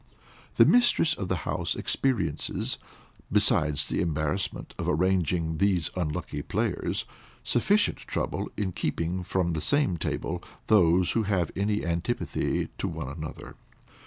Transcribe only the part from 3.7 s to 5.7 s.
the embarrassment of arranging